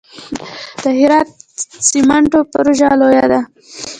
د 0.81 0.83
هرات 0.99 1.29
سمنټو 1.89 2.39
پروژه 2.51 2.89
لویه 2.99 3.25
ده 3.31 3.39